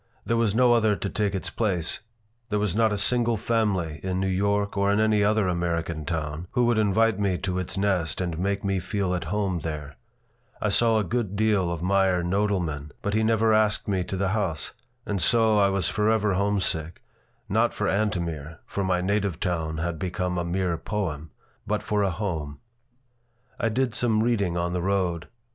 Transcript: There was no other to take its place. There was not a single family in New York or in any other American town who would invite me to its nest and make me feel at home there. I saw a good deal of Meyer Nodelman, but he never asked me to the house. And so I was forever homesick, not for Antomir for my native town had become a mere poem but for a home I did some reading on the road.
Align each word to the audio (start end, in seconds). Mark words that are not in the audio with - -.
There 0.25 0.35
was 0.35 0.55
no 0.55 0.73
other 0.73 0.95
to 0.95 1.09
take 1.11 1.35
its 1.35 1.51
place. 1.51 1.99
There 2.49 2.57
was 2.57 2.75
not 2.75 2.91
a 2.91 2.97
single 2.97 3.37
family 3.37 3.99
in 4.01 4.19
New 4.19 4.25
York 4.27 4.75
or 4.75 4.91
in 4.91 4.99
any 4.99 5.23
other 5.23 5.47
American 5.47 6.05
town 6.05 6.47
who 6.53 6.65
would 6.65 6.79
invite 6.79 7.19
me 7.19 7.37
to 7.37 7.59
its 7.59 7.77
nest 7.77 8.19
and 8.19 8.39
make 8.39 8.63
me 8.63 8.79
feel 8.79 9.13
at 9.13 9.25
home 9.25 9.59
there. 9.59 9.97
I 10.59 10.69
saw 10.69 10.97
a 10.97 11.03
good 11.03 11.35
deal 11.35 11.71
of 11.71 11.83
Meyer 11.83 12.23
Nodelman, 12.23 12.89
but 13.03 13.13
he 13.13 13.21
never 13.23 13.53
asked 13.53 13.87
me 13.87 14.03
to 14.05 14.17
the 14.17 14.29
house. 14.29 14.71
And 15.05 15.21
so 15.21 15.59
I 15.59 15.69
was 15.69 15.87
forever 15.87 16.33
homesick, 16.33 16.99
not 17.47 17.71
for 17.71 17.87
Antomir 17.87 18.57
for 18.65 18.83
my 18.83 19.01
native 19.01 19.39
town 19.39 19.77
had 19.77 19.99
become 19.99 20.35
a 20.39 20.43
mere 20.43 20.77
poem 20.79 21.29
but 21.67 21.83
for 21.83 22.01
a 22.01 22.09
home 22.09 22.57
I 23.59 23.69
did 23.69 23.93
some 23.93 24.23
reading 24.23 24.57
on 24.57 24.73
the 24.73 24.81
road. 24.81 25.27